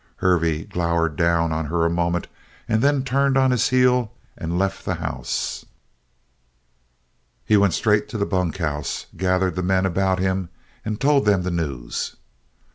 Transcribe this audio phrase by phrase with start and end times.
[0.15, 2.27] Hervey glowered down on her a moment
[2.67, 5.63] and then turned on his heel and left the house.
[7.45, 10.49] He went straight to the bunkhouse, gathered the men about him,
[10.83, 12.15] and told them the news.